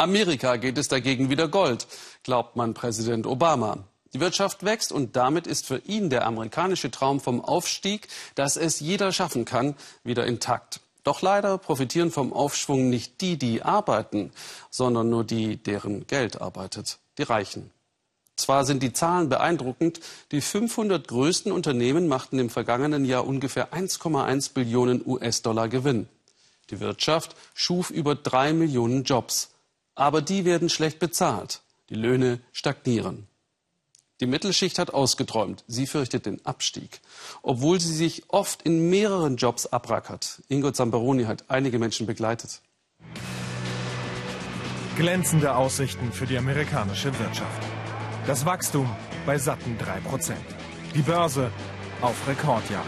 Amerika 0.00 0.56
geht 0.56 0.78
es 0.78 0.88
dagegen 0.88 1.28
wieder 1.28 1.46
Gold, 1.46 1.86
glaubt 2.22 2.56
man 2.56 2.72
Präsident 2.72 3.26
Obama. 3.26 3.84
Die 4.14 4.20
Wirtschaft 4.20 4.64
wächst 4.64 4.92
und 4.92 5.14
damit 5.14 5.46
ist 5.46 5.66
für 5.66 5.76
ihn 5.76 6.08
der 6.08 6.24
amerikanische 6.24 6.90
Traum 6.90 7.20
vom 7.20 7.44
Aufstieg, 7.44 8.08
dass 8.34 8.56
es 8.56 8.80
jeder 8.80 9.12
schaffen 9.12 9.44
kann, 9.44 9.74
wieder 10.02 10.26
intakt. 10.26 10.80
Doch 11.04 11.20
leider 11.20 11.58
profitieren 11.58 12.10
vom 12.10 12.32
Aufschwung 12.32 12.88
nicht 12.88 13.20
die, 13.20 13.36
die 13.36 13.62
arbeiten, 13.62 14.32
sondern 14.70 15.10
nur 15.10 15.22
die, 15.22 15.58
deren 15.58 16.06
Geld 16.06 16.40
arbeitet, 16.40 16.98
die 17.18 17.24
Reichen. 17.24 17.70
Zwar 18.36 18.64
sind 18.64 18.82
die 18.82 18.94
Zahlen 18.94 19.28
beeindruckend, 19.28 20.00
die 20.32 20.40
500 20.40 21.08
größten 21.08 21.52
Unternehmen 21.52 22.08
machten 22.08 22.38
im 22.38 22.48
vergangenen 22.48 23.04
Jahr 23.04 23.26
ungefähr 23.26 23.74
1,1 23.74 24.54
Billionen 24.54 25.02
US-Dollar 25.04 25.68
Gewinn. 25.68 26.08
Die 26.70 26.80
Wirtschaft 26.80 27.36
schuf 27.52 27.90
über 27.90 28.14
drei 28.14 28.54
Millionen 28.54 29.04
Jobs. 29.04 29.50
Aber 30.00 30.22
die 30.22 30.46
werden 30.46 30.70
schlecht 30.70 30.98
bezahlt. 30.98 31.60
Die 31.90 31.94
Löhne 31.94 32.40
stagnieren. 32.52 33.26
Die 34.20 34.26
Mittelschicht 34.26 34.78
hat 34.78 34.94
ausgeträumt. 34.94 35.62
Sie 35.66 35.86
fürchtet 35.86 36.24
den 36.24 36.42
Abstieg. 36.46 37.02
Obwohl 37.42 37.78
sie 37.80 37.92
sich 37.92 38.22
oft 38.28 38.62
in 38.62 38.88
mehreren 38.88 39.36
Jobs 39.36 39.66
abrackert. 39.66 40.40
Ingo 40.48 40.70
Zamperoni 40.70 41.24
hat 41.24 41.44
einige 41.50 41.78
Menschen 41.78 42.06
begleitet. 42.06 42.62
Glänzende 44.96 45.54
Aussichten 45.54 46.12
für 46.12 46.26
die 46.26 46.38
amerikanische 46.38 47.12
Wirtschaft. 47.18 47.62
Das 48.26 48.46
Wachstum 48.46 48.88
bei 49.26 49.36
satten 49.36 49.76
3%. 49.76 50.32
Die 50.94 51.02
Börse 51.02 51.50
auf 52.00 52.16
Rekordjagd. 52.26 52.86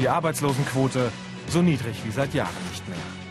Die 0.00 0.08
Arbeitslosenquote 0.08 1.12
so 1.46 1.62
niedrig 1.62 2.04
wie 2.04 2.10
seit 2.10 2.34
Jahren 2.34 2.68
nicht 2.72 2.88
mehr. 2.88 3.21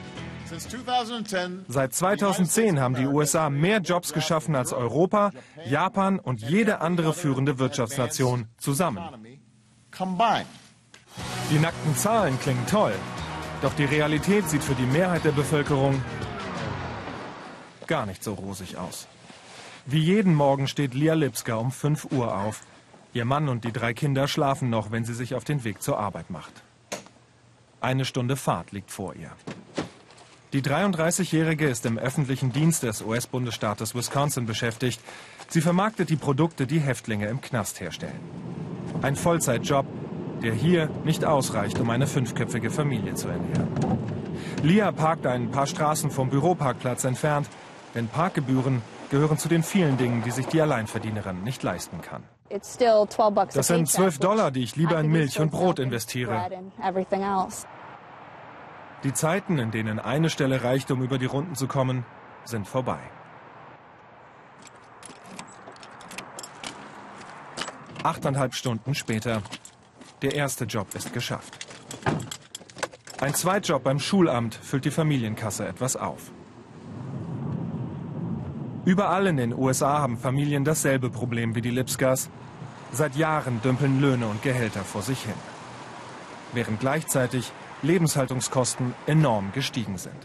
Seit 1.67 1.93
2010 1.93 2.79
haben 2.79 2.95
die 2.95 3.05
USA 3.05 3.49
mehr 3.49 3.79
Jobs 3.79 4.13
geschaffen 4.13 4.55
als 4.55 4.73
Europa, 4.73 5.31
Japan 5.65 6.19
und 6.19 6.41
jede 6.41 6.81
andere 6.81 7.13
führende 7.13 7.59
Wirtschaftsnation 7.59 8.47
zusammen. 8.57 8.99
Die 11.49 11.59
nackten 11.59 11.95
Zahlen 11.95 12.39
klingen 12.39 12.65
toll, 12.67 12.93
doch 13.61 13.73
die 13.73 13.85
Realität 13.85 14.49
sieht 14.49 14.63
für 14.63 14.75
die 14.75 14.85
Mehrheit 14.85 15.23
der 15.25 15.31
Bevölkerung 15.31 16.01
gar 17.87 18.05
nicht 18.05 18.23
so 18.23 18.33
rosig 18.33 18.77
aus. 18.77 19.07
Wie 19.85 19.99
jeden 19.99 20.33
Morgen 20.33 20.67
steht 20.67 20.93
Lia 20.93 21.13
Lipska 21.13 21.55
um 21.55 21.71
5 21.71 22.11
Uhr 22.11 22.37
auf. 22.37 22.61
Ihr 23.13 23.25
Mann 23.25 23.49
und 23.49 23.65
die 23.65 23.73
drei 23.73 23.93
Kinder 23.93 24.27
schlafen 24.27 24.69
noch, 24.69 24.91
wenn 24.91 25.03
sie 25.03 25.13
sich 25.13 25.35
auf 25.35 25.43
den 25.43 25.63
Weg 25.63 25.81
zur 25.81 25.99
Arbeit 25.99 26.29
macht. 26.29 26.63
Eine 27.81 28.05
Stunde 28.05 28.37
Fahrt 28.37 28.71
liegt 28.71 28.91
vor 28.91 29.15
ihr. 29.15 29.31
Die 30.53 30.61
33-Jährige 30.61 31.69
ist 31.69 31.85
im 31.85 31.97
öffentlichen 31.97 32.51
Dienst 32.51 32.83
des 32.83 33.01
US-Bundesstaates 33.01 33.95
Wisconsin 33.95 34.45
beschäftigt. 34.45 34.99
Sie 35.47 35.61
vermarktet 35.61 36.09
die 36.09 36.17
Produkte, 36.17 36.67
die 36.67 36.81
Häftlinge 36.81 37.27
im 37.27 37.39
Knast 37.39 37.79
herstellen. 37.79 38.19
Ein 39.01 39.15
Vollzeitjob, 39.15 39.85
der 40.43 40.53
hier 40.53 40.89
nicht 41.05 41.23
ausreicht, 41.23 41.79
um 41.79 41.89
eine 41.89 42.05
fünfköpfige 42.05 42.69
Familie 42.69 43.13
zu 43.13 43.29
ernähren. 43.29 43.69
Lia 44.61 44.91
parkt 44.91 45.25
ein 45.25 45.51
paar 45.51 45.67
Straßen 45.67 46.11
vom 46.11 46.29
Büroparkplatz 46.29 47.05
entfernt, 47.05 47.47
denn 47.95 48.09
Parkgebühren 48.09 48.81
gehören 49.09 49.37
zu 49.37 49.47
den 49.47 49.63
vielen 49.63 49.97
Dingen, 49.97 50.21
die 50.23 50.31
sich 50.31 50.47
die 50.47 50.61
Alleinverdienerin 50.61 51.43
nicht 51.43 51.63
leisten 51.63 52.01
kann. 52.01 52.23
Das 52.49 53.67
sind 53.67 53.87
12 53.87 54.19
Dollar, 54.19 54.51
die 54.51 54.63
ich 54.63 54.75
lieber 54.75 54.99
in 54.99 55.07
Milch 55.07 55.39
und 55.39 55.51
Brot 55.51 55.79
investiere. 55.79 56.49
Die 59.03 59.13
Zeiten, 59.13 59.57
in 59.57 59.71
denen 59.71 59.99
eine 59.99 60.29
Stelle 60.29 60.63
reicht, 60.63 60.91
um 60.91 61.01
über 61.01 61.17
die 61.17 61.25
Runden 61.25 61.55
zu 61.55 61.67
kommen, 61.67 62.05
sind 62.43 62.67
vorbei. 62.67 62.99
Achteinhalb 68.03 68.53
Stunden 68.53 68.95
später. 68.95 69.41
Der 70.21 70.35
erste 70.35 70.65
Job 70.65 70.93
ist 70.93 71.13
geschafft. 71.13 71.67
Ein 73.19 73.33
Zweitjob 73.33 73.83
beim 73.83 73.99
Schulamt 73.99 74.55
füllt 74.55 74.85
die 74.85 74.91
Familienkasse 74.91 75.67
etwas 75.67 75.95
auf. 75.95 76.31
Überall 78.85 79.27
in 79.27 79.37
den 79.37 79.53
USA 79.53 79.99
haben 79.99 80.17
Familien 80.17 80.63
dasselbe 80.63 81.11
Problem 81.11 81.53
wie 81.53 81.61
die 81.61 81.69
Lipskas. 81.69 82.29
Seit 82.91 83.15
Jahren 83.15 83.61
dümpeln 83.61 84.01
Löhne 84.01 84.27
und 84.27 84.41
Gehälter 84.41 84.83
vor 84.83 85.03
sich 85.03 85.21
hin. 85.23 85.35
Während 86.53 86.79
gleichzeitig 86.79 87.51
Lebenshaltungskosten 87.83 88.93
enorm 89.07 89.51
gestiegen 89.53 89.97
sind. 89.97 90.15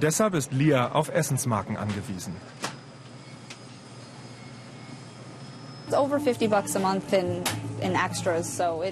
Deshalb 0.00 0.34
ist 0.34 0.52
Lia 0.52 0.92
auf 0.92 1.08
Essensmarken 1.08 1.76
angewiesen. 1.76 2.34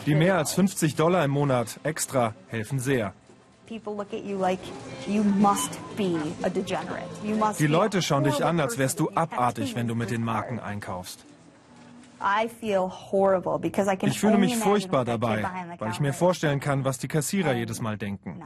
Die 0.07 0.15
mehr 0.15 0.37
als 0.37 0.53
50 0.53 0.95
Dollar 0.97 1.25
im 1.25 1.31
Monat 1.31 1.81
extra 1.83 2.35
helfen 2.49 2.79
sehr. 2.79 3.13
Die 7.59 7.67
Leute 7.67 8.03
schauen 8.03 8.25
dich 8.25 8.45
an, 8.45 8.61
als 8.61 8.79
wärst 8.79 9.01
du 9.01 9.11
abartig, 9.15 9.77
wenn 9.77 9.89
du 9.89 9.95
mit 9.95 10.11
den 10.11 10.25
Marken 10.25 10.59
einkaufst. 10.59 11.21
Ich 14.03 14.21
fühle 14.21 14.39
mich 14.39 14.57
furchtbar 14.57 15.05
dabei, 15.05 15.45
weil 15.79 15.91
ich 15.91 16.01
mir 16.01 16.13
vorstellen 16.13 16.61
kann, 16.61 16.85
was 16.85 16.99
die 16.99 17.09
Kassierer 17.09 17.55
jedes 17.55 17.81
Mal 17.81 17.97
denken. 17.97 18.43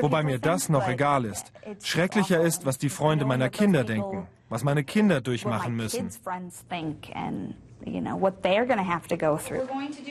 Wobei 0.00 0.22
mir 0.22 0.38
das 0.38 0.68
noch 0.68 0.86
egal 0.88 1.24
ist. 1.24 1.52
Schrecklicher 1.82 2.40
ist, 2.40 2.66
was 2.66 2.78
die 2.78 2.88
Freunde 2.88 3.24
meiner 3.24 3.48
Kinder 3.48 3.84
denken, 3.84 4.26
was 4.48 4.62
meine 4.64 4.84
Kinder 4.84 5.20
durchmachen 5.20 5.74
müssen. 5.74 6.10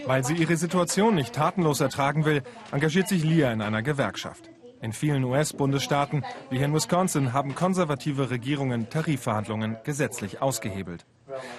Weil 0.06 0.24
sie 0.24 0.34
ihre 0.36 0.58
Situation 0.58 1.16
nicht 1.16 1.34
tatenlos 1.34 1.82
ertragen 1.82 2.26
will, 2.26 2.42
engagiert 2.72 3.08
sich 3.08 3.24
Lia 3.24 3.52
in 3.52 3.62
einer 3.62 3.82
Gewerkschaft. 3.82 4.50
In 4.82 4.94
vielen 4.94 5.24
US-Bundesstaaten, 5.24 6.24
wie 6.50 6.58
hier 6.58 6.66
in 6.66 6.74
Wisconsin, 6.74 7.34
haben 7.34 7.56
konservative 7.56 8.30
Regierungen 8.30 8.90
Tarifverhandlungen 8.90 9.78
gesetzlich 9.84 10.42
ausgehebelt. 10.42 11.06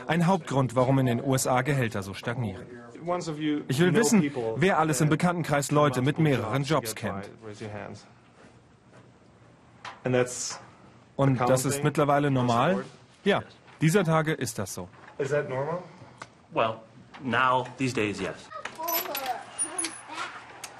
Ein 0.06 0.26
Hauptgrund, 0.26 0.74
warum 0.76 0.98
in 0.98 1.06
den 1.06 1.24
USA 1.24 1.62
Gehälter 1.62 2.02
so 2.02 2.14
stagnieren. 2.14 2.66
Ich 3.68 3.78
will 3.78 3.94
wissen, 3.94 4.30
wer 4.56 4.78
alles 4.78 5.00
im 5.00 5.08
Bekanntenkreis 5.08 5.70
Leute 5.70 6.02
mit 6.02 6.18
mehreren 6.18 6.64
Jobs 6.64 6.94
kennt. 6.94 7.30
Und 11.16 11.40
das 11.40 11.64
ist 11.64 11.82
mittlerweile 11.84 12.30
normal? 12.30 12.84
Ja, 13.24 13.42
dieser 13.80 14.04
Tage 14.04 14.32
ist 14.32 14.58
das 14.58 14.74
so. 14.74 14.88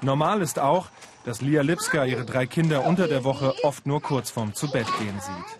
Normal 0.01 0.41
ist 0.41 0.59
auch, 0.59 0.87
dass 1.25 1.41
Lia 1.41 1.61
Lipska 1.61 2.05
ihre 2.05 2.25
drei 2.25 2.45
Kinder 2.45 2.85
unter 2.85 3.07
der 3.07 3.23
Woche 3.23 3.53
oft 3.63 3.85
nur 3.85 4.01
kurz 4.01 4.29
vorm 4.31 4.53
Zubettgehen 4.53 5.19
sieht. 5.19 5.59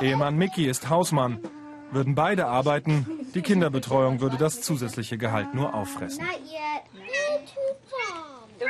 Ehemann 0.00 0.36
Mickey 0.36 0.66
ist 0.66 0.88
Hausmann. 0.88 1.40
Würden 1.90 2.14
beide 2.14 2.46
arbeiten, 2.46 3.06
die 3.34 3.42
Kinderbetreuung 3.42 4.20
würde 4.20 4.36
das 4.36 4.60
zusätzliche 4.60 5.16
Gehalt 5.16 5.54
nur 5.54 5.74
auffressen. 5.74 6.24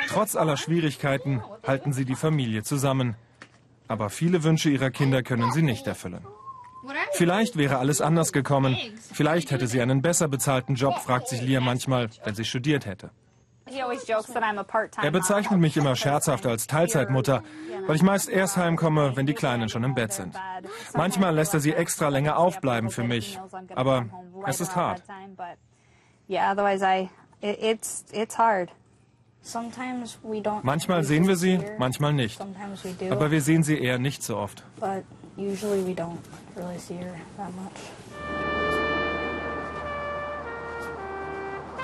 Trotz 0.09 0.37
aller 0.37 0.57
Schwierigkeiten 0.57 1.43
halten 1.67 1.93
sie 1.93 2.05
die 2.05 2.15
Familie 2.15 2.63
zusammen. 2.63 3.17
Aber 3.89 4.11
viele 4.11 4.45
Wünsche 4.45 4.71
ihrer 4.71 4.91
Kinder 4.91 5.23
können 5.23 5.51
sie 5.53 5.63
nicht 5.63 5.87
erfüllen. 5.87 6.25
Vielleicht 7.13 7.57
wäre 7.57 7.79
alles 7.79 8.01
anders 8.01 8.33
gekommen. 8.33 8.77
Vielleicht 9.13 9.51
hätte 9.51 9.67
sie 9.67 9.81
einen 9.81 10.03
besser 10.03 10.29
bezahlten 10.29 10.75
Job, 10.75 10.99
fragt 10.99 11.29
sich 11.29 11.43
Lia 11.43 11.61
manchmal, 11.61 12.09
wenn 12.25 12.35
sie 12.35 12.45
studiert 12.45 12.87
hätte. 12.87 13.11
Er 15.03 15.11
bezeichnet 15.11 15.61
mich 15.61 15.77
immer 15.77 15.97
scherzhaft 15.97 16.47
als 16.47 16.67
Teilzeitmutter, 16.67 17.43
weil 17.87 17.97
ich 17.97 18.03
meist 18.03 18.29
erst 18.29 18.57
heimkomme, 18.57 19.17
wenn 19.17 19.27
die 19.27 19.35
Kleinen 19.35 19.69
schon 19.69 19.85
im 19.85 19.95
Bett 19.95 20.13
sind. 20.13 20.35
Manchmal 20.95 21.35
lässt 21.35 21.55
er 21.55 21.61
sie 21.61 21.73
extra 21.73 22.09
länger 22.09 22.39
aufbleiben 22.39 22.91
für 22.91 23.05
mich, 23.05 23.39
aber 23.75 24.07
es 24.47 24.61
ist 24.61 24.77
hart. 24.77 25.03
Manchmal 30.63 31.05
sehen 31.05 31.27
wir 31.27 31.37
sie, 31.37 31.61
manchmal 31.79 32.13
nicht. 32.13 32.41
Aber 33.11 33.31
wir 33.31 33.41
sehen 33.41 33.63
sie 33.63 33.79
eher 33.79 33.99
nicht 33.99 34.23
so 34.23 34.37
oft. 34.37 34.65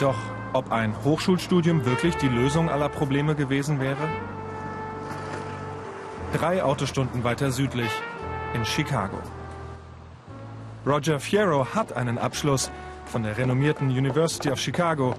Doch 0.00 0.16
ob 0.52 0.72
ein 0.72 0.94
Hochschulstudium 1.04 1.84
wirklich 1.84 2.16
die 2.16 2.28
Lösung 2.28 2.68
aller 2.68 2.88
Probleme 2.88 3.34
gewesen 3.34 3.80
wäre? 3.80 4.08
Drei 6.32 6.62
Autostunden 6.62 7.22
weiter 7.24 7.50
südlich, 7.50 7.90
in 8.54 8.64
Chicago. 8.64 9.18
Roger 10.86 11.20
Fierro 11.20 11.66
hat 11.74 11.92
einen 11.92 12.18
Abschluss 12.18 12.70
von 13.06 13.22
der 13.22 13.38
renommierten 13.38 13.88
University 13.88 14.50
of 14.50 14.58
Chicago, 14.58 15.14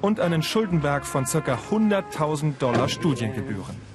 und 0.00 0.20
einen 0.20 0.42
Schuldenberg 0.42 1.04
von 1.04 1.24
ca. 1.24 1.58
100.000 1.70 2.58
Dollar 2.58 2.88
Studiengebühren. 2.88 3.88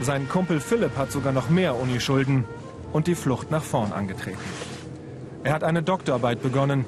Sein 0.00 0.28
Kumpel 0.28 0.60
Philipp 0.60 0.96
hat 0.96 1.12
sogar 1.12 1.32
noch 1.32 1.48
mehr 1.50 1.76
Unischulden 1.76 2.44
und 2.92 3.06
die 3.06 3.14
Flucht 3.14 3.50
nach 3.50 3.62
vorn 3.62 3.92
angetreten. 3.92 4.38
Er 5.44 5.52
hat 5.52 5.62
eine 5.62 5.82
Doktorarbeit 5.82 6.42
begonnen, 6.42 6.84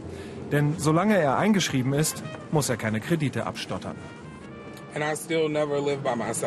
denn 0.53 0.75
solange 0.79 1.17
er 1.17 1.39
eingeschrieben 1.39 1.93
ist, 1.93 2.23
muss 2.50 2.69
er 2.69 2.77
keine 2.77 3.00
Kredite 3.00 3.47
abstottern. 3.47 3.97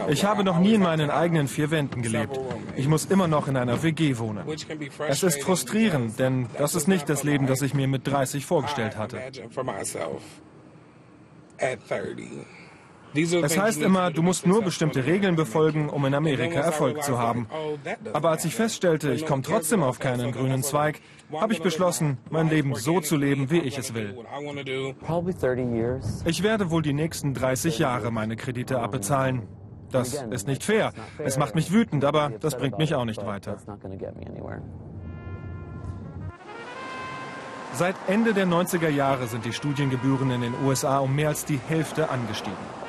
Ich 0.10 0.26
habe 0.26 0.44
noch 0.44 0.60
nie 0.60 0.74
in 0.74 0.82
meinen 0.82 1.10
eigenen 1.10 1.48
vier 1.48 1.72
Wänden 1.72 2.02
gelebt. 2.02 2.40
Ich 2.76 2.88
muss 2.88 3.06
immer 3.06 3.28
noch 3.28 3.48
in 3.48 3.56
einer 3.56 3.82
WG 3.84 4.18
wohnen. 4.18 4.44
Es 5.08 5.24
ist 5.24 5.42
frustrierend, 5.44 6.20
denn 6.20 6.48
das 6.58 6.76
ist 6.76 6.88
nicht 6.88 7.08
das 7.08 7.24
Leben, 7.24 7.48
das 7.48 7.62
ich 7.62 7.74
mir 7.74 7.88
mit 7.88 8.08
30 8.08 8.46
vorgestellt 8.46 8.98
hatte. 8.98 9.22
Es 13.14 13.58
heißt 13.58 13.82
immer, 13.82 14.12
du 14.12 14.22
musst 14.22 14.46
nur 14.46 14.62
bestimmte 14.64 15.06
Regeln 15.06 15.36
befolgen, 15.36 15.90
um 15.90 16.06
in 16.06 16.14
Amerika 16.14 16.60
Erfolg 16.60 17.04
zu 17.04 17.18
haben. 17.18 17.48
Aber 18.14 18.30
als 18.30 18.46
ich 18.46 18.56
feststellte, 18.56 19.14
ich 19.14 19.26
komme 19.26 19.42
trotzdem 19.42 19.84
auf 19.84 20.00
keinen 20.00 20.32
grünen 20.32 20.64
Zweig, 20.64 21.02
habe 21.34 21.54
ich 21.54 21.62
beschlossen, 21.62 22.18
mein 22.30 22.50
Leben 22.50 22.76
so 22.76 23.00
zu 23.00 23.18
leben, 23.18 23.50
wie 23.52 23.60
ich 23.60 23.78
es 23.78 23.94
will. 23.94 24.18
Ich 26.26 26.44
werde 26.44 26.72
wohl 26.72 26.82
die 26.82 26.94
nächsten 26.94 27.34
30 27.34 27.80
Jahre 27.80 28.12
meine 28.12 28.36
Kredite 28.36 28.80
abbezahlen. 28.80 29.48
Das 29.92 30.14
ist 30.14 30.48
nicht 30.48 30.64
fair. 30.64 30.94
Es 31.18 31.38
macht 31.38 31.56
mich 31.56 31.72
wütend, 31.72 32.06
aber 32.06 32.32
das 32.40 32.58
bringt 32.58 32.78
mich 32.78 32.96
auch 32.96 33.06
nicht 33.06 33.26
weiter. 33.26 33.58
Seit 37.74 37.96
Ende 38.08 38.34
der 38.34 38.48
90er 38.48 38.90
Jahre 38.90 39.28
sind 39.28 39.46
die 39.46 39.54
Studiengebühren 39.54 40.30
in 40.32 40.42
den 40.42 40.54
USA 40.66 41.00
um 41.00 41.16
mehr 41.16 41.30
als 41.30 41.46
die 41.46 41.60
Hälfte 41.68 42.10
angestiegen. 42.10 42.81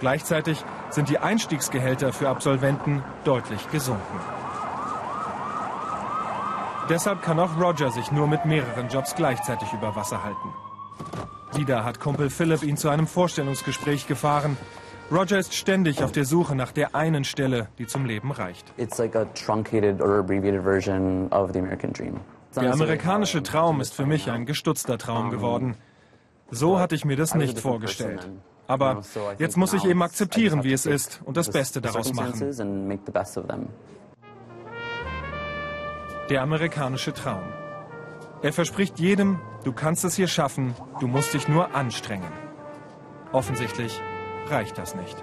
Gleichzeitig 0.00 0.64
sind 0.90 1.08
die 1.08 1.18
Einstiegsgehälter 1.18 2.12
für 2.12 2.28
Absolventen 2.28 3.02
deutlich 3.24 3.70
gesunken. 3.70 4.20
Deshalb 6.88 7.22
kann 7.22 7.38
auch 7.38 7.60
Roger 7.60 7.90
sich 7.90 8.10
nur 8.12 8.26
mit 8.26 8.46
mehreren 8.46 8.88
Jobs 8.88 9.14
gleichzeitig 9.14 9.72
über 9.72 9.94
Wasser 9.94 10.24
halten. 10.24 10.54
Wieder 11.54 11.84
hat 11.84 12.00
Kumpel 12.00 12.30
Philip 12.30 12.62
ihn 12.62 12.76
zu 12.76 12.88
einem 12.88 13.06
Vorstellungsgespräch 13.06 14.06
gefahren. 14.06 14.56
Roger 15.10 15.38
ist 15.38 15.54
ständig 15.54 16.02
auf 16.02 16.12
der 16.12 16.24
Suche 16.24 16.54
nach 16.54 16.72
der 16.72 16.94
einen 16.94 17.24
Stelle, 17.24 17.68
die 17.78 17.86
zum 17.86 18.06
Leben 18.06 18.30
reicht. 18.30 18.72
Der 22.56 22.72
amerikanische 22.72 23.42
Traum 23.42 23.80
ist 23.80 23.94
für 23.94 24.06
mich 24.06 24.30
ein 24.30 24.46
gestutzter 24.46 24.98
Traum 24.98 25.30
geworden. 25.30 25.76
So 26.50 26.78
hatte 26.78 26.94
ich 26.94 27.04
mir 27.04 27.16
das 27.16 27.34
nicht 27.34 27.58
vorgestellt. 27.58 28.28
Aber 28.68 29.02
jetzt 29.38 29.56
muss 29.56 29.72
ich 29.72 29.84
eben 29.84 30.02
akzeptieren, 30.02 30.62
wie 30.62 30.72
es 30.72 30.84
ist 30.86 31.20
und 31.24 31.36
das 31.36 31.50
Beste 31.50 31.80
daraus 31.80 32.12
machen. 32.12 32.38
Der 36.28 36.42
amerikanische 36.42 37.14
Traum. 37.14 37.42
Er 38.42 38.52
verspricht 38.52 39.00
jedem, 39.00 39.40
du 39.64 39.72
kannst 39.72 40.04
es 40.04 40.14
hier 40.14 40.28
schaffen, 40.28 40.74
du 41.00 41.08
musst 41.08 41.32
dich 41.32 41.48
nur 41.48 41.74
anstrengen. 41.74 42.30
Offensichtlich 43.32 44.00
reicht 44.46 44.76
das 44.76 44.94
nicht. 44.94 45.16